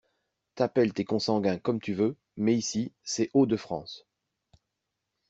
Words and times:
t’appelles 0.55 0.93
tes 0.93 1.05
consanguins 1.05 1.59
comme 1.59 1.79
tu 1.79 1.93
veux, 1.93 2.17
mais 2.35 2.55
ici, 2.55 2.91
c’est 3.03 3.29
Hauts-de-France. 3.35 4.07